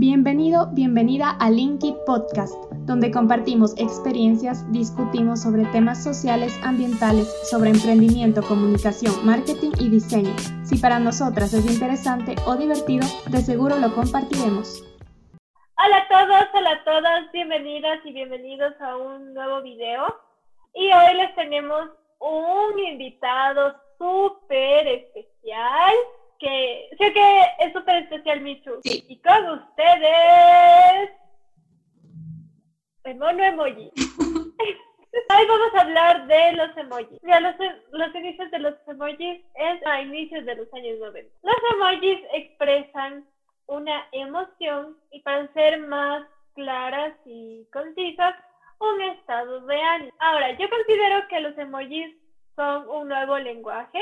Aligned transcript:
Bienvenido, 0.00 0.68
bienvenida 0.74 1.30
a 1.40 1.50
Linky 1.50 1.92
Podcast, 2.06 2.54
donde 2.86 3.10
compartimos 3.10 3.76
experiencias, 3.78 4.64
discutimos 4.70 5.42
sobre 5.42 5.64
temas 5.72 6.04
sociales, 6.04 6.56
ambientales, 6.62 7.26
sobre 7.50 7.70
emprendimiento, 7.70 8.40
comunicación, 8.42 9.12
marketing 9.26 9.72
y 9.80 9.88
diseño. 9.88 10.30
Si 10.62 10.78
para 10.78 11.00
nosotras 11.00 11.52
es 11.52 11.66
interesante 11.66 12.36
o 12.46 12.54
divertido, 12.54 13.04
de 13.28 13.38
seguro 13.38 13.76
lo 13.76 13.92
compartiremos. 13.92 14.84
Hola 15.84 15.96
a 15.96 16.06
todos, 16.06 16.48
hola 16.54 16.70
a 16.70 16.84
todas, 16.84 17.32
bienvenidas 17.32 17.98
y 18.04 18.12
bienvenidos 18.12 18.80
a 18.80 18.96
un 18.96 19.34
nuevo 19.34 19.62
video. 19.62 20.06
Y 20.74 20.92
hoy 20.92 21.14
les 21.16 21.34
tenemos 21.34 21.88
un 22.20 22.78
invitado 22.78 23.74
súper 23.98 24.86
especial 24.86 25.94
que 26.38 26.88
sé 26.98 27.12
que 27.12 27.40
es 27.60 27.72
súper 27.72 27.96
especial, 28.04 28.40
Michu. 28.40 28.80
Y 28.84 29.20
con 29.20 29.50
ustedes, 29.50 31.10
el 33.04 33.16
mono 33.16 33.42
emoji. 33.44 33.90
Hoy 35.30 35.46
vamos 35.46 35.74
a 35.74 35.80
hablar 35.80 36.26
de 36.26 36.52
los 36.52 36.76
emojis. 36.76 37.20
Ya 37.22 37.40
los, 37.40 37.54
los 37.92 38.14
inicios 38.14 38.50
de 38.50 38.58
los 38.58 38.74
emojis 38.86 39.44
es 39.54 39.86
a 39.86 40.02
inicios 40.02 40.44
de 40.44 40.54
los 40.54 40.72
años 40.74 40.98
90. 40.98 41.34
Los 41.42 41.56
emojis 41.74 42.20
expresan 42.34 43.26
una 43.66 44.06
emoción 44.12 44.96
y 45.10 45.20
para 45.20 45.52
ser 45.52 45.78
más 45.80 46.26
claras 46.54 47.14
y 47.24 47.66
concisas, 47.72 48.34
un 48.80 49.02
estado 49.02 49.60
de 49.66 49.80
ánimo. 49.80 50.12
Ahora, 50.18 50.52
yo 50.56 50.68
considero 50.68 51.26
que 51.28 51.40
los 51.40 51.56
emojis 51.58 52.14
son 52.54 52.88
un 52.88 53.08
nuevo 53.08 53.38
lenguaje 53.38 54.00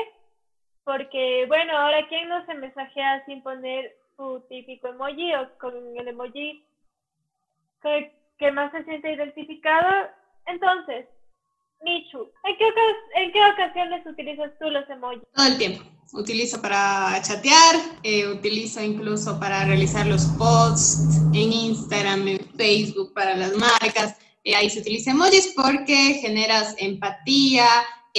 porque, 0.87 1.47
bueno, 1.49 1.77
ahora 1.77 2.07
quién 2.09 2.29
no 2.29 2.47
se 2.47 2.55
mensajea 2.55 3.25
sin 3.27 3.43
poner 3.43 3.93
su 4.17 4.41
típico 4.49 4.87
emoji 4.87 5.35
o 5.35 5.59
con 5.59 5.75
el 5.99 6.09
emoji 6.09 6.65
que, 7.83 8.53
más 8.53 8.71
se 8.71 8.85
siente 8.85 9.13
identificado. 9.13 10.09
Entonces, 10.47 11.07
Michu, 11.83 12.31
¿en 12.45 12.57
qué, 12.57 12.73
¿en 13.17 13.33
qué 13.33 13.41
ocasiones 13.53 14.07
utilizas 14.07 14.53
tú 14.61 14.71
los 14.71 14.89
emojis? 14.89 15.23
Todo 15.35 15.47
el 15.47 15.59
tiempo. 15.59 15.83
Utilizo 16.13 16.63
para 16.63 17.21
chatear, 17.21 17.75
eh, 18.05 18.29
utilizo 18.29 18.81
incluso 18.81 19.41
para 19.41 19.65
realizar 19.65 20.07
los 20.07 20.25
posts 20.39 21.21
en 21.35 21.53
Instagram, 21.53 22.29
en 22.29 22.39
Facebook 22.57 23.13
para 23.13 23.37
las 23.37 23.57
marcas. 23.57 24.17
Eh, 24.45 24.55
ahí 24.55 24.71
se 24.71 24.79
utiliza 24.79 25.11
emojis 25.11 25.53
porque 25.57 26.21
generas 26.23 26.77
empatía, 26.79 27.67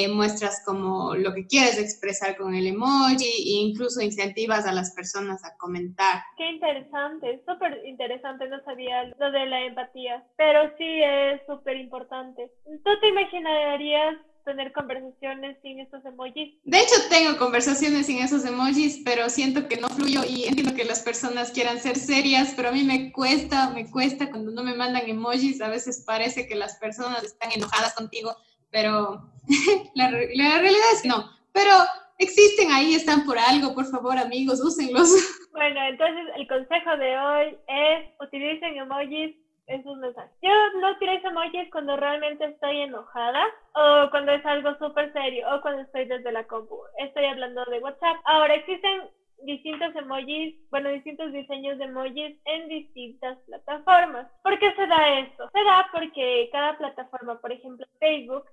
muestras 0.07 0.61
como 0.65 1.15
lo 1.15 1.33
que 1.33 1.47
quieres 1.47 1.79
expresar 1.79 2.37
con 2.37 2.53
el 2.53 2.67
emoji 2.67 3.25
e 3.25 3.67
incluso 3.67 4.01
incentivas 4.01 4.65
a 4.67 4.73
las 4.73 4.91
personas 4.93 5.43
a 5.43 5.57
comentar. 5.57 6.21
Qué 6.37 6.47
interesante, 6.51 7.41
súper 7.47 7.81
interesante, 7.85 8.47
no 8.47 8.61
sabía 8.63 9.05
lo 9.17 9.31
de 9.31 9.45
la 9.47 9.65
empatía, 9.65 10.23
pero 10.35 10.69
sí 10.77 11.01
es 11.01 11.41
súper 11.47 11.77
importante. 11.77 12.51
¿Tú 12.83 12.91
te 13.01 13.07
imaginarías 13.07 14.17
tener 14.47 14.71
conversaciones 14.71 15.57
sin 15.61 15.79
estos 15.81 16.03
emojis? 16.05 16.53
De 16.63 16.79
hecho, 16.79 16.95
tengo 17.09 17.37
conversaciones 17.37 18.05
sin 18.05 18.19
esos 18.19 18.45
emojis, 18.45 19.01
pero 19.03 19.29
siento 19.29 19.67
que 19.67 19.77
no 19.77 19.89
fluyo 19.89 20.21
y 20.23 20.45
entiendo 20.45 20.73
que 20.73 20.85
las 20.85 21.01
personas 21.01 21.51
quieran 21.51 21.79
ser 21.79 21.97
serias, 21.97 22.53
pero 22.55 22.69
a 22.69 22.71
mí 22.71 22.83
me 22.83 23.11
cuesta, 23.11 23.71
me 23.71 23.91
cuesta 23.91 24.29
cuando 24.29 24.51
no 24.51 24.63
me 24.63 24.73
mandan 24.73 25.09
emojis, 25.09 25.59
a 25.61 25.69
veces 25.69 26.03
parece 26.05 26.47
que 26.47 26.55
las 26.55 26.77
personas 26.77 27.23
están 27.23 27.51
enojadas 27.51 27.93
contigo 27.93 28.35
pero 28.71 29.21
la, 29.95 30.09
la, 30.09 30.59
realidad 30.59 30.91
es 30.93 31.05
no. 31.05 31.29
Pero 31.53 31.71
existen 32.17 32.71
ahí, 32.71 32.93
están 32.93 33.25
por 33.25 33.37
algo, 33.37 33.73
por 33.73 33.85
favor 33.85 34.17
amigos, 34.17 34.61
úsenlos. 34.63 35.09
Bueno, 35.57 35.81
entonces 35.89 36.23
el 36.35 36.47
consejo 36.47 36.97
de 36.97 37.17
hoy 37.17 37.57
es 37.67 38.05
utilicen 38.19 38.77
emojis 38.77 39.35
en 39.65 39.83
sus 39.83 39.97
mensajes. 39.97 40.31
Yo 40.43 40.51
no 40.79 40.91
utilizo 40.91 41.29
emojis 41.29 41.71
cuando 41.71 41.97
realmente 41.97 42.45
estoy 42.45 42.81
enojada 42.81 43.43
o 43.73 44.07
cuando 44.11 44.33
es 44.33 44.45
algo 44.45 44.75
súper 44.77 45.11
serio 45.13 45.47
o 45.51 45.61
cuando 45.61 45.81
estoy 45.81 46.05
desde 46.05 46.31
la 46.31 46.43
compu. 46.43 46.77
Estoy 46.99 47.25
hablando 47.25 47.65
de 47.65 47.79
WhatsApp. 47.79 48.17
Ahora 48.25 48.53
existen 48.53 49.01
distintos 49.43 49.95
emojis, 49.95 50.55
bueno, 50.69 50.89
distintos 50.89 51.31
diseños 51.31 51.77
de 51.77 51.85
emojis 51.85 52.37
en 52.45 52.67
distintas 52.67 53.37
plataformas. 53.45 54.27
¿Por 54.43 54.57
qué 54.59 54.73
se 54.73 54.87
da 54.87 55.19
esto? 55.19 55.49
Se 55.53 55.63
da 55.63 55.87
porque 55.91 56.49
cada 56.51 56.77
plataforma, 56.77 57.39
por 57.39 57.51
ejemplo, 57.51 57.85
Facebook, 57.99 58.45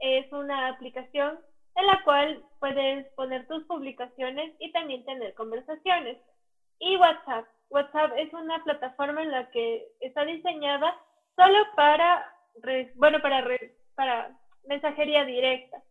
es 0.00 0.30
una 0.32 0.68
aplicación 0.68 1.38
en 1.76 1.86
la 1.86 2.02
cual 2.04 2.42
puedes 2.58 3.06
poner 3.14 3.46
tus 3.46 3.64
publicaciones 3.64 4.52
y 4.58 4.72
también 4.72 5.04
tener 5.04 5.34
conversaciones. 5.34 6.18
Y 6.78 6.96
WhatsApp. 6.96 7.46
WhatsApp 7.68 8.12
es 8.16 8.32
una 8.32 8.62
plataforma 8.64 9.22
en 9.22 9.30
la 9.30 9.50
que 9.50 9.86
está 10.00 10.24
diseñada 10.24 10.96
solo 11.36 11.58
para, 11.76 12.26
bueno, 12.96 13.20
para, 13.20 13.46
para 13.94 14.36
mensajería 14.66 15.24
directa, 15.24 15.82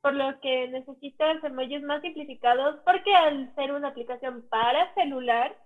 por 0.00 0.14
lo 0.14 0.38
que 0.40 0.68
necesitas 0.68 1.42
emojis 1.42 1.82
más 1.82 2.00
simplificados 2.02 2.76
porque 2.84 3.14
al 3.14 3.52
ser 3.54 3.72
una 3.72 3.88
aplicación 3.88 4.44
para 4.48 4.92
celular, 4.94 5.56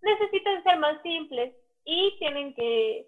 necesitan 0.00 0.62
ser 0.62 0.78
más 0.78 1.00
simples 1.02 1.54
y 1.84 2.16
tienen 2.18 2.54
que 2.54 3.06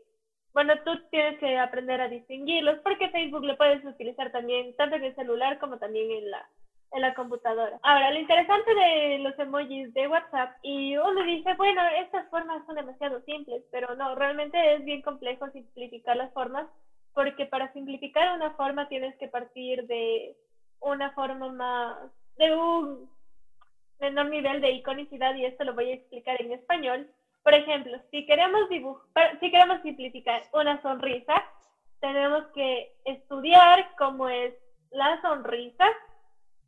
bueno, 0.55 0.75
tú 0.85 0.93
tienes 1.11 1.37
que 1.41 1.59
aprender 1.59 2.01
a 2.01 2.09
distinguirlos 2.09 2.79
porque 2.85 3.09
Facebook 3.11 3.45
lo 3.45 3.57
puedes 3.57 3.85
utilizar 3.85 4.31
también 4.31 4.73
tanto 4.77 4.95
en 4.95 5.05
el 5.05 5.15
celular 5.17 5.59
como 5.59 5.79
también 5.79 6.13
en 6.13 6.31
la, 6.31 6.49
en 6.93 7.03
la 7.03 7.13
computadora. 7.13 7.79
Ahora, 7.83 8.13
lo 8.13 8.21
interesante 8.21 8.73
de 8.73 9.19
los 9.19 9.37
emojis 9.37 9.93
de 9.93 10.07
WhatsApp, 10.07 10.53
y 10.63 10.97
uno 10.97 11.25
dice, 11.25 11.55
bueno, 11.55 11.83
estas 11.99 12.29
formas 12.31 12.65
son 12.67 12.77
demasiado 12.77 13.21
simples, 13.23 13.65
pero 13.73 13.97
no, 13.97 14.15
realmente 14.15 14.75
es 14.75 14.85
bien 14.85 15.03
complejo 15.03 15.51
simplificar 15.51 16.17
las 16.17 16.33
formas, 16.33 16.69
porque 17.13 17.47
para 17.47 17.73
simplificar 17.73 18.37
una 18.37 18.53
forma 18.53 18.89
tienes 18.89 19.17
que 19.19 19.27
partir 19.27 19.85
de 19.87 20.37
una 20.85 21.11
forma 21.13 21.51
más, 21.53 21.97
de 22.37 22.55
un 22.55 23.11
menor 24.01 24.27
nivel 24.27 24.61
de 24.61 24.73
iconicidad, 24.73 25.35
y 25.35 25.45
esto 25.45 25.65
lo 25.65 25.75
voy 25.75 25.91
a 25.91 25.95
explicar 25.95 26.41
en 26.41 26.53
español, 26.53 27.09
por 27.45 27.53
ejemplo, 27.53 28.01
si 28.11 28.25
queremos 28.25 28.69
dibujar, 28.71 29.39
si 29.39 29.51
queremos 29.51 29.83
simplificar 29.83 30.43
una 30.53 30.81
sonrisa, 30.81 31.35
tenemos 32.01 32.45
que 32.55 32.91
estudiar 33.05 33.87
cómo 33.99 34.29
es 34.31 34.55
la 34.91 35.21
sonrisa, 35.21 35.87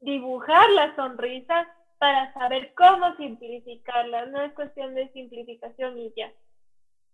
dibujar 0.00 0.68
la 0.70 0.94
sonrisa 0.94 1.66
para 1.98 2.32
saber 2.34 2.74
cómo 2.74 3.16
simplificarla. 3.16 4.26
No 4.26 4.42
es 4.42 4.52
cuestión 4.52 4.94
de 4.94 5.08
simplificación 5.12 5.98
y 5.98 6.12
ya. 6.14 6.30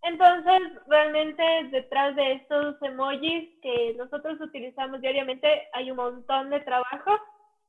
Entonces, 0.03 0.61
realmente 0.87 1.43
detrás 1.71 2.15
de 2.17 2.33
estos 2.33 2.77
emojis 2.83 3.49
que 3.63 3.95
nosotros 3.97 4.41
utilizamos 4.41 5.01
diariamente 5.01 5.69
hay 5.73 5.91
un 5.91 5.97
montón 5.97 6.51
de 6.51 6.61
trabajo 6.61 7.19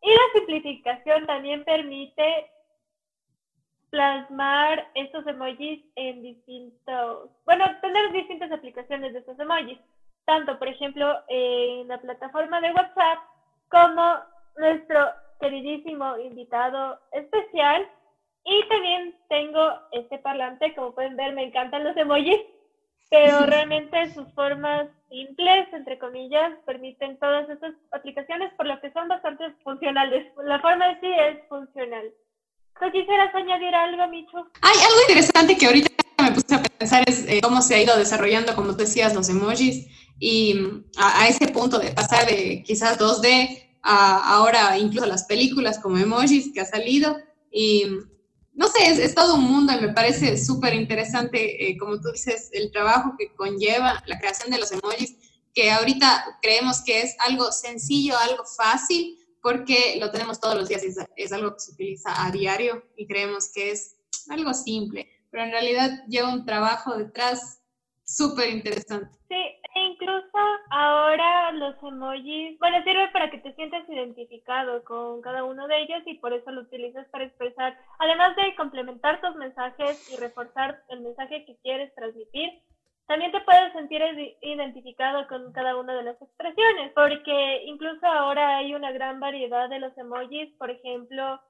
y 0.02 0.10
la 0.10 0.22
simplificación 0.34 1.26
también 1.28 1.64
permite 1.64 2.50
plasmar 3.92 4.90
estos 4.96 5.26
emojis 5.28 5.80
en 5.96 6.24
distintos, 6.24 7.30
bueno, 7.46 7.66
tener 7.80 8.12
distintas 8.12 8.52
aplicaciones 8.52 9.14
de 9.14 9.20
estos 9.20 9.40
emojis, 9.40 9.78
tanto 10.26 10.58
por 10.58 10.68
ejemplo 10.68 11.16
en 11.28 11.88
la 11.88 12.00
plataforma 12.00 12.60
de 12.60 12.72
WhatsApp 12.72 13.20
como 13.70 14.18
nuestro 14.58 15.12
queridísimo 15.40 16.18
invitado 16.18 17.00
especial. 17.12 17.88
Y 18.46 18.68
también 18.68 19.16
tengo 19.30 19.74
este 19.92 20.18
parlante, 20.20 20.76
como 20.76 20.94
pueden 20.94 21.16
ver, 21.16 21.34
me 21.34 21.44
encantan 21.44 21.84
los 21.84 21.96
emojis, 21.96 22.40
pero 23.10 23.40
realmente 23.46 24.14
sus 24.14 24.32
formas 24.34 24.90
simples, 25.10 25.68
entre 25.72 25.98
comillas, 25.98 26.52
permiten 26.66 27.18
todas 27.20 27.50
estas 27.50 27.74
aplicaciones, 27.92 28.54
por 28.56 28.66
lo 28.66 28.80
que 28.82 28.92
son 28.92 29.08
bastante 29.08 29.46
funcionales. 29.64 30.28
La 30.44 30.60
forma 30.60 30.88
de 30.90 31.00
sí 31.00 31.08
es 31.08 31.48
funcional. 31.48 32.12
¿Tú 32.80 32.92
quisieras 32.92 33.34
añadir 33.34 33.74
algo, 33.76 34.08
Micho? 34.08 34.38
Hay 34.62 34.78
algo 34.78 35.02
interesante 35.08 35.56
que 35.56 35.68
ahorita 35.68 35.90
me 36.22 36.32
puse 36.32 36.56
a 36.56 36.64
pensar 36.64 37.04
es 37.08 37.26
eh, 37.28 37.40
cómo 37.42 37.62
se 37.62 37.76
ha 37.76 37.82
ido 37.82 37.98
desarrollando, 37.98 38.56
como 38.56 38.72
tú 38.72 38.78
decías, 38.78 39.14
los 39.14 39.30
emojis 39.30 39.88
y 40.20 40.54
mm, 40.56 40.86
a, 40.98 41.28
ese 41.28 41.48
punto 41.48 41.80
de 41.80 41.92
pasar 41.92 42.26
de 42.26 42.64
quizás 42.66 42.98
2D 43.00 43.60
a 43.84 44.36
ahora 44.36 44.78
incluso 44.78 45.06
las 45.06 45.26
películas 45.26 45.80
como 45.80 45.98
emojis 45.98 46.54
que 46.54 46.62
ha 46.62 46.66
salido 46.66 47.18
y 47.52 47.86
mm, 47.86 48.13
no 48.54 48.68
sé, 48.68 49.04
es, 49.04 49.16
todo 49.16 49.36
un 49.36 49.44
mundo 49.44 49.74
y 49.74 49.82
me 49.82 49.94
parece 49.94 50.38
súper 50.38 50.74
interesante, 50.74 51.70
eh, 51.70 51.78
como 51.78 52.00
tú 52.00 52.12
dices, 52.12 52.50
el 52.54 52.72
trabajo 52.72 53.16
que 53.18 53.34
conlleva 53.34 54.04
la 54.06 54.20
creación 54.20 54.52
de 54.52 54.60
los 54.60 54.72
emojis, 54.72 55.16
que 55.54 55.72
ahorita 55.72 56.40
creemos 56.42 56.84
que 56.84 57.02
es 57.02 57.16
algo 57.26 57.52
sencillo, 57.52 58.18
algo 58.18 58.44
fácil, 58.46 59.20
porque 59.42 59.98
lo 60.00 60.12
tenemos 60.12 60.40
todos 60.40 60.56
los 60.56 60.70
días, 60.70 60.84
es, 60.84 60.98
es 61.16 61.32
algo 61.32 61.54
que 61.54 61.60
se 61.60 61.72
utiliza 61.72 62.26
a 62.26 62.32
diario 62.32 62.84
y 62.96 63.08
creemos 63.08 63.52
que 63.52 63.72
es 63.72 63.96
algo 64.30 64.54
simple, 64.54 65.08
pero 65.32 65.44
en 65.44 65.52
realidad 65.52 65.92
lleva 66.08 66.34
un 66.34 66.46
trabajo 66.46 66.96
detrás 66.96 67.60
súper 68.06 68.50
interesante. 68.50 69.18
Sí, 69.28 69.36
e 69.76 69.80
incluso 69.86 70.38
ahora 70.70 71.52
los 71.54 71.76
emojis, 71.82 72.60
bueno, 72.60 72.84
sirve 72.84 73.08
para 73.10 73.30
que 73.30 73.40
te 73.40 73.54
sientas 73.54 73.88
identificado 73.90 74.84
con 74.84 75.22
cada 75.22 75.44
uno 75.44 75.68
de 75.68 75.82
ellos 75.82 76.04
y 76.06 76.16
por 76.20 76.34
eso 76.34 76.52
lo 76.52 76.62
utilizas 76.62 77.08
para 77.10 77.26
expresar, 77.26 77.78
además 78.00 78.36
de 78.36 78.56
complementar 78.56 79.20
tus 79.22 79.36
mensajes 79.36 80.12
y 80.12 80.18
reforzar 80.18 80.80
el 80.90 81.02
mensaje 81.02 81.46
que 81.46 81.58
quieres 81.64 81.94
transmitir, 81.96 82.52
también 83.08 83.32
te 83.32 83.42
puedes 83.42 83.74
sentir 83.74 84.02
identificado 84.42 85.28
con 85.28 85.52
cada 85.52 85.76
una 85.76 85.96
de 85.96 86.04
las 86.04 86.22
expresiones, 86.22 86.94
porque 86.94 87.64
incluso 87.66 88.06
ahora 88.06 88.58
hay 88.58 88.74
una 88.74 88.92
gran 88.92 89.20
variedad 89.20 89.70
de 89.70 89.80
los 89.80 89.98
emojis, 89.98 90.56
por 90.58 90.70
ejemplo, 90.70 91.42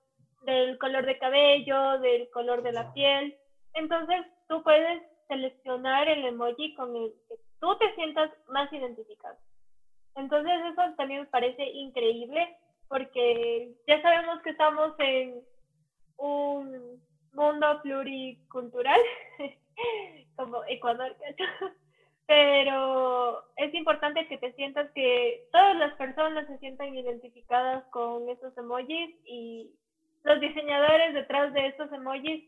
del 0.46 0.78
color 0.78 1.06
de 1.06 1.18
cabello, 1.20 2.00
del 2.00 2.30
color 2.32 2.64
de 2.64 2.72
la 2.72 2.92
piel. 2.94 3.38
Entonces, 3.76 4.26
tú 4.48 4.64
puedes 4.64 5.04
seleccionar 5.28 6.08
el 6.08 6.26
emoji 6.26 6.74
con 6.76 6.96
el 6.96 7.14
que 7.28 7.36
tú 7.64 7.78
te 7.78 7.96
sientas 7.96 8.30
más 8.50 8.72
identificado. 8.74 9.38
Entonces, 10.16 10.52
eso 10.70 10.82
también 10.98 11.22
me 11.22 11.28
parece 11.28 11.64
increíble, 11.64 12.54
porque 12.90 13.72
ya 13.88 14.02
sabemos 14.02 14.42
que 14.42 14.50
estamos 14.50 14.94
en 15.00 15.42
un 16.18 17.02
mundo 17.32 17.80
pluricultural 17.82 19.00
como 20.36 20.62
Ecuador, 20.68 21.16
pero 22.28 23.42
es 23.56 23.74
importante 23.74 24.28
que 24.28 24.38
te 24.38 24.52
sientas 24.56 24.92
que 24.92 25.48
todas 25.54 25.78
las 25.78 25.94
personas 25.96 26.46
se 26.48 26.58
sientan 26.58 26.94
identificadas 26.94 27.86
con 27.92 28.28
esos 28.28 28.58
emojis 28.58 29.16
y 29.24 29.72
los 30.24 30.38
diseñadores 30.42 31.14
detrás 31.14 31.54
de 31.54 31.68
estos 31.68 31.90
emojis 31.94 32.44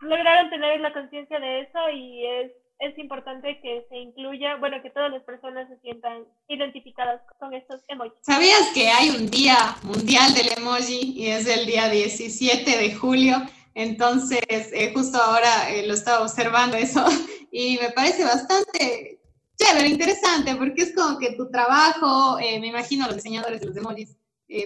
lograron 0.00 0.48
tener 0.48 0.78
la 0.78 0.92
conciencia 0.92 1.40
de 1.40 1.62
eso 1.62 1.90
y 1.90 2.24
es, 2.24 2.52
es 2.80 2.96
importante 2.98 3.58
que 3.60 3.86
se 3.88 3.96
incluya, 3.96 4.56
bueno, 4.56 4.76
que 4.82 4.90
todas 4.90 5.10
las 5.10 5.22
personas 5.24 5.68
se 5.68 5.78
sientan 5.80 6.24
identificadas 6.48 7.20
con 7.40 7.52
estos 7.52 7.82
emojis. 7.88 8.12
¿Sabías 8.22 8.70
que 8.72 8.88
hay 8.88 9.10
un 9.10 9.28
día 9.28 9.76
mundial 9.82 10.32
del 10.34 10.52
emoji 10.56 11.12
y 11.16 11.26
es 11.26 11.46
el 11.48 11.66
día 11.66 11.88
17 11.88 12.78
de 12.78 12.94
julio? 12.94 13.36
Entonces, 13.74 14.40
eh, 14.48 14.92
justo 14.94 15.18
ahora 15.18 15.70
eh, 15.70 15.86
lo 15.86 15.94
estaba 15.94 16.22
observando 16.22 16.76
eso 16.76 17.04
y 17.50 17.78
me 17.78 17.90
parece 17.90 18.24
bastante 18.24 19.20
chévere, 19.56 19.88
interesante, 19.88 20.54
porque 20.54 20.82
es 20.82 20.94
como 20.94 21.18
que 21.18 21.32
tu 21.32 21.50
trabajo, 21.50 22.38
eh, 22.38 22.60
me 22.60 22.68
imagino 22.68 23.06
los 23.06 23.16
diseñadores 23.16 23.60
de 23.60 23.66
los 23.66 23.76
emojis, 23.76 24.16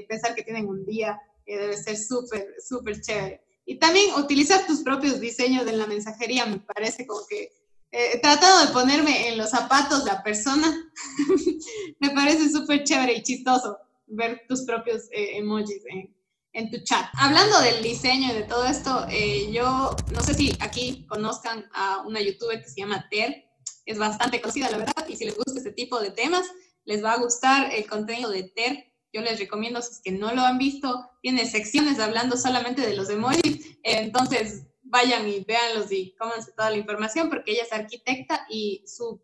pensar 0.06 0.34
que 0.34 0.44
tienen 0.44 0.68
un 0.68 0.84
día 0.84 1.20
debe 1.44 1.76
ser 1.76 1.96
súper, 1.96 2.54
súper 2.64 3.00
chévere. 3.00 3.42
Y 3.64 3.76
también 3.76 4.14
utilizar 4.14 4.64
tus 4.66 4.82
propios 4.82 5.18
diseños 5.18 5.66
en 5.66 5.78
la 5.78 5.86
mensajería, 5.86 6.46
me 6.46 6.58
parece 6.58 7.06
como 7.06 7.26
que 7.28 7.50
he 7.92 8.18
tratado 8.18 8.66
de 8.66 8.72
ponerme 8.72 9.28
en 9.28 9.38
los 9.38 9.50
zapatos 9.50 10.04
de 10.04 10.12
la 10.12 10.22
persona, 10.22 10.90
me 12.00 12.10
parece 12.10 12.50
súper 12.50 12.84
chévere 12.84 13.12
y 13.14 13.22
chistoso 13.22 13.78
ver 14.06 14.42
tus 14.48 14.62
propios 14.62 15.02
emojis 15.12 15.82
en, 15.86 16.14
en 16.52 16.70
tu 16.70 16.78
chat. 16.84 17.06
Hablando 17.14 17.60
del 17.60 17.82
diseño 17.82 18.30
y 18.30 18.34
de 18.34 18.42
todo 18.42 18.64
esto, 18.64 19.06
eh, 19.10 19.50
yo 19.52 19.94
no 20.12 20.20
sé 20.22 20.34
si 20.34 20.56
aquí 20.60 21.06
conozcan 21.08 21.68
a 21.74 22.02
una 22.06 22.20
youtuber 22.20 22.60
que 22.60 22.68
se 22.68 22.80
llama 22.80 23.06
Ter, 23.10 23.44
es 23.84 23.98
bastante 23.98 24.40
conocida, 24.40 24.70
la 24.70 24.78
verdad, 24.78 25.06
y 25.08 25.16
si 25.16 25.24
les 25.24 25.36
gusta 25.36 25.58
este 25.58 25.72
tipo 25.72 26.00
de 26.00 26.10
temas, 26.10 26.46
les 26.84 27.02
va 27.02 27.12
a 27.12 27.18
gustar 27.18 27.72
el 27.72 27.86
contenido 27.86 28.30
de 28.30 28.44
Ter. 28.44 28.92
Yo 29.12 29.20
les 29.20 29.38
recomiendo, 29.38 29.82
si 29.82 29.92
es 29.92 30.00
que 30.00 30.12
no 30.12 30.32
lo 30.34 30.42
han 30.42 30.58
visto, 30.58 31.10
tiene 31.20 31.46
secciones 31.46 31.98
hablando 31.98 32.36
solamente 32.36 32.82
de 32.82 32.96
los 32.96 33.10
emojis, 33.10 33.66
eh, 33.82 33.98
entonces 33.98 34.66
vayan 34.92 35.26
y 35.26 35.40
véanlos 35.40 35.90
y 35.90 36.14
cómanse 36.16 36.52
toda 36.52 36.70
la 36.70 36.76
información, 36.76 37.30
porque 37.30 37.52
ella 37.52 37.62
es 37.64 37.72
arquitecta 37.72 38.46
y 38.48 38.84
su 38.86 39.20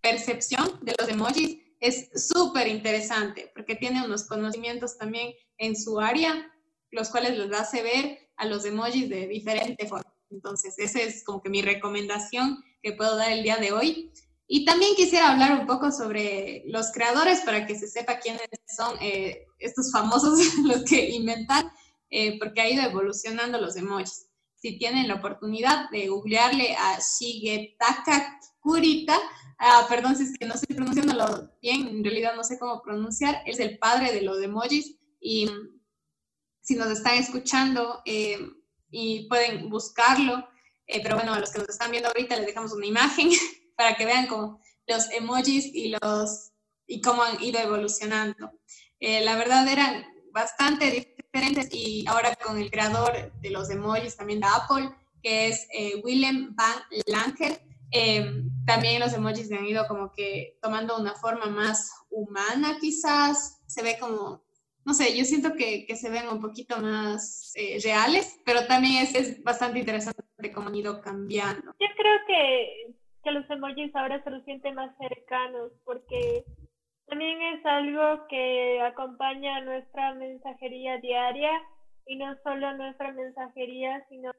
percepción 0.00 0.80
de 0.82 0.94
los 0.98 1.08
emojis 1.08 1.58
es 1.80 2.10
súper 2.28 2.66
interesante, 2.68 3.50
porque 3.54 3.76
tiene 3.76 4.04
unos 4.04 4.24
conocimientos 4.24 4.98
también 4.98 5.32
en 5.58 5.76
su 5.76 6.00
área 6.00 6.52
los 6.92 7.08
cuales 7.08 7.36
les 7.36 7.52
hace 7.58 7.82
ver 7.82 8.18
a 8.36 8.46
los 8.46 8.64
emojis 8.64 9.08
de 9.08 9.26
diferente 9.26 9.86
forma. 9.88 10.12
Entonces, 10.30 10.78
esa 10.78 11.00
es 11.00 11.24
como 11.24 11.42
que 11.42 11.50
mi 11.50 11.62
recomendación 11.62 12.62
que 12.82 12.92
puedo 12.92 13.16
dar 13.16 13.32
el 13.32 13.42
día 13.42 13.56
de 13.56 13.72
hoy. 13.72 14.12
Y 14.46 14.64
también 14.64 14.94
quisiera 14.94 15.32
hablar 15.32 15.58
un 15.58 15.66
poco 15.66 15.90
sobre 15.90 16.62
los 16.66 16.92
creadores 16.92 17.40
para 17.40 17.66
que 17.66 17.78
se 17.78 17.88
sepa 17.88 18.18
quiénes 18.18 18.42
son 18.76 18.96
eh, 19.00 19.46
estos 19.58 19.90
famosos, 19.90 20.38
los 20.64 20.84
que 20.84 21.10
inventan, 21.10 21.70
eh, 22.10 22.38
porque 22.38 22.60
ha 22.60 22.68
ido 22.68 22.82
evolucionando 22.82 23.58
los 23.58 23.76
emojis. 23.76 24.26
Si 24.62 24.78
tienen 24.78 25.08
la 25.08 25.16
oportunidad 25.16 25.90
de 25.90 26.06
googlearle 26.06 26.76
a 26.76 26.96
Shigetaka 27.00 28.38
Kurita, 28.60 29.18
ah, 29.58 29.86
perdón 29.88 30.14
si 30.14 30.22
es 30.22 30.38
que 30.38 30.46
no 30.46 30.54
estoy 30.54 30.76
pronunciándolo 30.76 31.50
bien, 31.60 31.88
en 31.88 32.04
realidad 32.04 32.36
no 32.36 32.44
sé 32.44 32.60
cómo 32.60 32.80
pronunciar, 32.80 33.42
es 33.44 33.58
el 33.58 33.76
padre 33.78 34.12
de 34.12 34.22
los 34.22 34.40
emojis 34.40 34.96
y 35.20 35.50
si 36.60 36.76
nos 36.76 36.92
están 36.92 37.16
escuchando 37.16 38.02
eh, 38.04 38.38
y 38.92 39.26
pueden 39.28 39.68
buscarlo. 39.68 40.46
Eh, 40.86 41.00
pero 41.02 41.16
bueno, 41.16 41.34
a 41.34 41.40
los 41.40 41.50
que 41.50 41.58
nos 41.58 41.68
están 41.68 41.90
viendo 41.90 42.10
ahorita 42.10 42.36
les 42.36 42.46
dejamos 42.46 42.72
una 42.72 42.86
imagen 42.86 43.30
para 43.76 43.96
que 43.96 44.06
vean 44.06 44.28
como 44.28 44.60
los 44.86 45.10
emojis 45.10 45.66
y, 45.74 45.88
los, 45.88 46.52
y 46.86 47.00
cómo 47.00 47.24
han 47.24 47.42
ido 47.42 47.58
evolucionando. 47.58 48.52
Eh, 49.00 49.24
la 49.24 49.34
verdad 49.34 49.66
eran 49.66 50.04
bastante 50.32 50.84
diferentes 50.84 51.11
y 51.70 52.04
ahora 52.06 52.36
con 52.36 52.58
el 52.58 52.70
creador 52.70 53.32
de 53.40 53.50
los 53.50 53.70
emojis 53.70 54.16
también 54.16 54.40
de 54.40 54.46
Apple, 54.46 54.90
que 55.22 55.48
es 55.48 55.66
Willem 56.04 56.54
van 56.54 56.82
Lanker, 57.06 57.60
también 58.66 59.00
los 59.00 59.12
emojis 59.14 59.50
han 59.52 59.66
ido 59.66 59.86
como 59.88 60.12
que 60.12 60.58
tomando 60.60 60.98
una 60.98 61.14
forma 61.14 61.46
más 61.46 61.90
humana 62.10 62.78
quizás, 62.80 63.62
se 63.66 63.82
ve 63.82 63.96
como 63.98 64.42
no 64.84 64.94
sé, 64.94 65.16
yo 65.16 65.24
siento 65.24 65.54
que, 65.54 65.86
que 65.86 65.96
se 65.96 66.10
ven 66.10 66.28
un 66.28 66.40
poquito 66.40 66.78
más 66.80 67.52
eh, 67.54 67.78
reales, 67.84 68.40
pero 68.44 68.66
también 68.66 69.04
es, 69.04 69.14
es, 69.14 69.42
bastante 69.44 69.78
interesante 69.78 70.24
cómo 70.52 70.68
han 70.68 70.74
ido 70.74 71.00
cambiando. 71.00 71.72
Yo 71.78 71.86
creo 71.96 72.18
que, 72.26 72.94
que 73.22 73.30
los 73.30 73.48
emojis 73.48 73.94
ahora 73.94 74.22
se 74.24 74.30
los 74.30 74.44
sienten 74.44 74.74
más 74.74 74.92
cercanos 74.98 75.70
porque 75.84 76.44
también 77.06 77.40
es 77.42 77.66
algo 77.66 78.26
que 78.28 78.80
acompaña 78.82 79.60
nuestra 79.60 80.14
mensajería 80.14 80.98
diaria 80.98 81.50
y 82.06 82.16
no 82.16 82.34
solo 82.42 82.76
nuestra 82.76 83.12
mensajería, 83.12 84.04
sino 84.08 84.32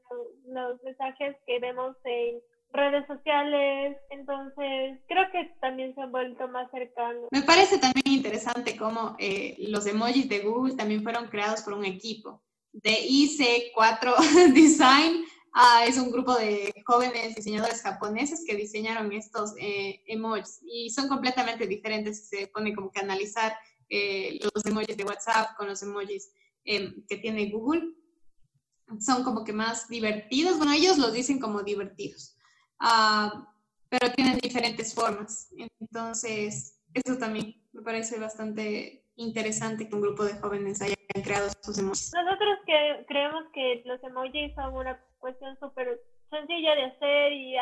los 0.48 0.84
mensajes 0.84 1.36
que 1.46 1.60
vemos 1.60 1.96
en 2.04 2.40
redes 2.74 3.06
sociales, 3.06 3.98
entonces 4.10 5.00
creo 5.08 5.32
que 5.32 5.52
también 5.62 5.94
se 5.94 6.02
han 6.02 6.12
vuelto 6.12 6.48
más 6.48 6.70
cercanos. 6.72 7.28
Me 7.32 7.44
parece 7.44 7.78
también 7.78 8.08
interesante 8.08 8.76
cómo 8.76 9.16
eh, 9.20 9.56
los 9.70 9.86
emojis 9.86 10.28
de 10.28 10.40
Google 10.40 10.76
también 10.76 11.04
fueron 11.04 11.28
creados 11.28 11.62
por 11.62 11.74
un 11.74 11.86
equipo 11.86 12.42
de 12.72 12.92
IC4 12.92 14.54
Design. 14.54 15.24
Ah, 15.54 15.86
es 15.88 15.98
un 15.98 16.12
grupo 16.12 16.36
de 16.36 16.74
jóvenes 16.86 17.36
diseñadores 17.36 17.82
japoneses 17.84 18.44
que 18.46 18.56
diseñaron 18.56 19.12
estos 19.12 19.54
eh, 19.60 20.02
emojis 20.08 20.60
y 20.66 20.90
son 20.90 21.08
completamente 21.08 21.68
diferentes. 21.68 22.28
Se 22.28 22.48
pone 22.48 22.74
como 22.74 22.92
que 22.92 23.00
analizar 23.00 23.56
eh, 23.90 24.40
los 24.42 24.66
emojis 24.66 24.98
de 24.98 25.04
WhatsApp 25.04 25.56
con 25.56 25.68
los 25.68 25.84
emojis 25.84 26.34
em, 26.66 27.06
que 27.08 27.18
tiene 27.18 27.52
Google. 27.52 27.84
Son 29.00 29.24
como 29.24 29.44
que 29.44 29.54
más 29.54 29.88
divertidos. 29.88 30.58
Bueno, 30.58 30.74
ellos 30.74 30.98
los 30.98 31.14
dicen 31.14 31.40
como 31.40 31.62
divertidos 31.62 32.36
Ah, 32.80 33.48
pero 33.90 34.12
tienen 34.12 34.40
diferentes 34.40 34.94
formas. 34.94 35.54
Entonces, 35.80 36.82
eso 36.94 37.18
también 37.18 37.56
me 37.72 37.82
parece 37.82 38.20
bastante 38.20 39.06
interesante 39.16 39.88
que 39.88 39.96
un 39.96 40.02
grupo 40.02 40.26
de 40.26 40.34
jóvenes 40.34 40.82
hayan 40.82 40.98
creado 41.24 41.48
estos 41.48 41.78
emojis. 41.78 42.12
Nosotros 42.14 42.58
que 42.66 43.06
creemos 43.08 43.44
que 43.54 43.84
los 43.86 44.04
emojis 44.04 44.54
son 44.56 44.74
una 44.74 45.00
cuestión 45.24 45.58
súper 45.58 46.02
sencilla 46.30 46.76
de 46.76 46.84
hacer 46.84 47.32
y 47.32 47.56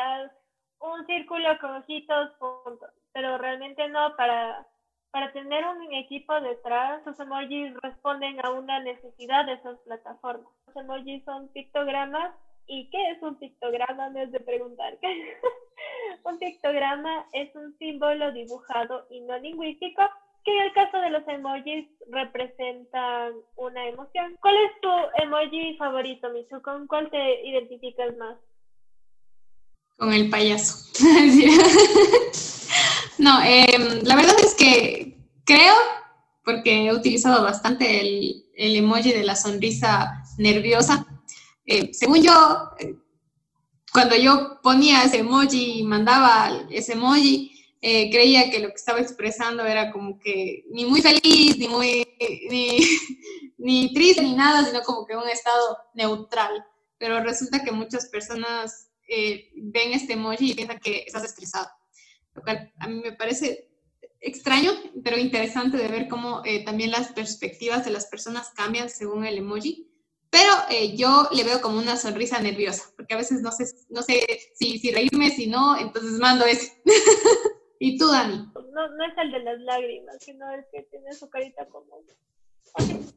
un 0.80 1.06
círculo 1.06 1.48
con 1.60 1.76
ojitos, 1.76 2.32
pero 3.12 3.38
realmente 3.38 3.88
no, 3.88 4.16
para, 4.16 4.66
para 5.12 5.32
tener 5.32 5.64
un 5.64 5.94
equipo 5.94 6.40
detrás, 6.40 7.06
los 7.06 7.18
emojis 7.20 7.72
responden 7.80 8.44
a 8.44 8.50
una 8.50 8.80
necesidad 8.80 9.46
de 9.46 9.52
esas 9.52 9.78
plataformas. 9.80 10.52
Los 10.66 10.76
emojis 10.76 11.24
son 11.24 11.48
pictogramas 11.52 12.34
¿Y 12.66 12.88
qué 12.90 13.10
es 13.10 13.22
un 13.22 13.36
pictograma? 13.36 14.10
Me 14.10 14.22
has 14.22 14.32
de 14.32 14.40
preguntar. 14.40 14.98
un 16.24 16.38
pictograma 16.38 17.26
es 17.32 17.54
un 17.54 17.76
símbolo 17.78 18.32
dibujado 18.32 19.06
y 19.10 19.20
no 19.20 19.38
lingüístico 19.38 20.02
que 20.44 20.56
en 20.56 20.62
el 20.62 20.72
caso 20.72 20.98
de 20.98 21.10
los 21.10 21.26
emojis 21.28 21.86
representan 22.10 23.32
una 23.56 23.88
emoción. 23.88 24.36
¿Cuál 24.40 24.54
es 24.56 24.72
tu 24.80 24.88
emoji 25.22 25.76
favorito, 25.76 26.30
Michu? 26.30 26.62
¿Con 26.62 26.86
cuál 26.86 27.10
te 27.10 27.46
identificas 27.48 28.16
más? 28.16 28.38
Con 29.96 30.12
el 30.12 30.30
payaso. 30.30 30.90
no, 33.18 33.42
em, 33.42 34.02
la 34.02 34.16
verdad 34.16 34.34
es 34.40 34.54
que 34.54 35.18
creo, 35.44 35.74
porque 36.44 36.86
he 36.86 36.92
utilizado 36.92 37.44
bastante 37.44 38.00
el, 38.00 38.46
el 38.56 38.76
emoji 38.76 39.12
de 39.12 39.22
la 39.22 39.36
sonrisa 39.36 40.24
nerviosa, 40.38 41.06
eh, 41.66 41.92
según 41.92 42.22
yo, 42.22 42.70
eh, 42.80 42.96
cuando 43.92 44.16
yo 44.16 44.58
ponía 44.62 45.04
ese 45.04 45.18
emoji 45.18 45.80
y 45.80 45.82
mandaba 45.84 46.50
ese 46.70 46.94
emoji, 46.94 47.51
eh, 47.84 48.10
creía 48.10 48.48
que 48.48 48.60
lo 48.60 48.68
que 48.68 48.76
estaba 48.76 49.00
expresando 49.00 49.66
era 49.66 49.90
como 49.90 50.16
que 50.20 50.64
ni 50.70 50.86
muy 50.86 51.02
feliz, 51.02 51.58
ni 51.58 51.66
muy, 51.66 52.06
ni, 52.48 52.78
ni 53.58 53.92
triste, 53.92 54.22
ni 54.22 54.34
nada, 54.34 54.64
sino 54.64 54.82
como 54.82 55.04
que 55.04 55.16
un 55.16 55.28
estado 55.28 55.76
neutral. 55.94 56.64
Pero 56.96 57.20
resulta 57.24 57.64
que 57.64 57.72
muchas 57.72 58.06
personas 58.06 58.88
eh, 59.08 59.50
ven 59.56 59.92
este 59.92 60.12
emoji 60.12 60.52
y 60.52 60.54
piensan 60.54 60.78
que 60.78 61.02
estás 61.04 61.24
estresado. 61.24 61.68
Lo 62.34 62.42
cual 62.42 62.72
a 62.78 62.86
mí 62.86 63.00
me 63.02 63.12
parece 63.12 63.68
extraño, 64.20 64.70
pero 65.02 65.18
interesante 65.18 65.76
de 65.76 65.88
ver 65.88 66.06
cómo 66.06 66.40
eh, 66.44 66.64
también 66.64 66.92
las 66.92 67.08
perspectivas 67.08 67.84
de 67.84 67.90
las 67.90 68.06
personas 68.06 68.50
cambian 68.54 68.90
según 68.90 69.26
el 69.26 69.38
emoji. 69.38 69.88
Pero 70.30 70.52
eh, 70.70 70.96
yo 70.96 71.28
le 71.32 71.42
veo 71.42 71.60
como 71.60 71.78
una 71.78 71.96
sonrisa 71.96 72.38
nerviosa, 72.38 72.84
porque 72.96 73.14
a 73.14 73.18
veces 73.18 73.42
no 73.42 73.50
sé, 73.50 73.66
no 73.90 74.02
sé 74.02 74.24
si, 74.54 74.78
si 74.78 74.92
reírme, 74.92 75.30
si 75.30 75.48
no, 75.48 75.76
entonces 75.76 76.12
mando 76.20 76.46
ese. 76.46 76.80
¿Y 77.84 77.98
tú, 77.98 78.06
Dani? 78.06 78.36
No, 78.54 78.88
no 78.90 79.04
es 79.04 79.18
el 79.18 79.32
de 79.32 79.40
las 79.40 79.58
lágrimas, 79.58 80.16
sino 80.20 80.48
el 80.52 80.64
que 80.70 80.82
tiene 80.82 81.12
su 81.12 81.28
carita 81.28 81.66
como... 81.66 81.98
sí, 82.78 83.12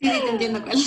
sí, 0.00 0.08
te 0.08 0.30
entiendo 0.30 0.62
cuál. 0.62 0.78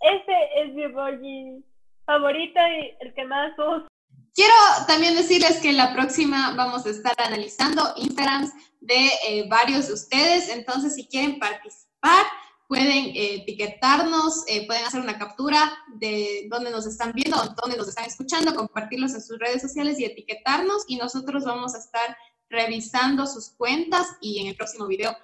Ese 0.00 0.36
es 0.58 0.74
mi 0.74 0.84
emoji 0.84 1.64
favorito 2.06 2.60
y 2.60 2.96
el 3.00 3.12
que 3.14 3.24
más 3.24 3.58
uso. 3.58 3.88
Quiero 4.32 4.54
también 4.86 5.16
decirles 5.16 5.60
que 5.60 5.72
la 5.72 5.92
próxima 5.92 6.54
vamos 6.56 6.86
a 6.86 6.90
estar 6.90 7.14
analizando 7.18 7.94
Instagrams 7.96 8.52
de 8.80 9.08
eh, 9.26 9.48
varios 9.48 9.88
de 9.88 9.94
ustedes. 9.94 10.48
Entonces, 10.50 10.94
si 10.94 11.08
quieren 11.08 11.40
participar, 11.40 12.26
pueden 12.74 13.06
eh, 13.14 13.34
etiquetarnos, 13.36 14.44
eh, 14.48 14.66
pueden 14.66 14.84
hacer 14.84 15.00
una 15.00 15.18
captura 15.18 15.58
de 15.94 16.46
dónde 16.50 16.70
nos 16.70 16.86
están 16.86 17.12
viendo 17.12 17.36
dónde 17.62 17.76
nos 17.76 17.88
están 17.88 18.06
escuchando, 18.06 18.54
compartirlos 18.54 19.14
en 19.14 19.22
sus 19.22 19.38
redes 19.38 19.62
sociales 19.62 19.98
y 20.00 20.04
etiquetarnos. 20.04 20.84
Y 20.88 20.96
nosotros 20.96 21.44
vamos 21.44 21.74
a 21.74 21.78
estar 21.78 22.16
revisando 22.50 23.26
sus 23.26 23.50
cuentas 23.50 24.16
y 24.20 24.40
en 24.40 24.48
el 24.48 24.56
próximo 24.56 24.86
video 24.86 25.16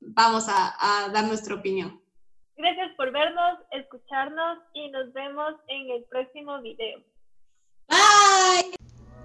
vamos 0.00 0.48
a, 0.48 0.74
a 0.78 1.08
dar 1.08 1.24
nuestra 1.24 1.56
opinión. 1.56 2.00
Gracias 2.56 2.94
por 2.96 3.10
vernos, 3.10 3.58
escucharnos 3.72 4.58
y 4.74 4.88
nos 4.90 5.12
vemos 5.12 5.54
en 5.66 5.90
el 5.90 6.04
próximo 6.04 6.60
video. 6.62 7.02
Bye. 7.88 8.83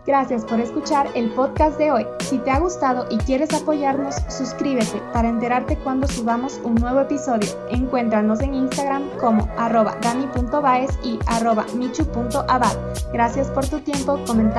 Gracias 0.10 0.44
por 0.44 0.60
escuchar 0.60 1.08
el 1.14 1.30
podcast 1.30 1.78
de 1.78 1.92
hoy. 1.92 2.04
Si 2.22 2.40
te 2.40 2.50
ha 2.50 2.58
gustado 2.58 3.06
y 3.12 3.18
quieres 3.20 3.54
apoyarnos, 3.54 4.16
suscríbete 4.28 5.00
para 5.14 5.30
enterarte 5.30 5.78
cuando 5.78 6.08
subamos 6.08 6.60
un 6.64 6.74
nuevo 6.74 7.02
episodio. 7.02 7.48
Encuéntranos 7.70 8.42
en 8.42 8.56
Instagram 8.56 9.08
como 9.20 9.48
arroba 9.56 9.96
dani.baez 10.02 10.98
y 11.04 11.20
arroba 11.28 11.64
michu.abad. 11.76 12.76
Gracias 13.14 13.52
por 13.52 13.68
tu 13.68 13.82
tiempo, 13.82 14.20
comentar 14.26 14.58